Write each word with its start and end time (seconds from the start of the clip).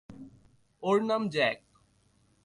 ওর 0.83 0.97
নাম 1.03 1.21
জ্যাক। 1.29 1.57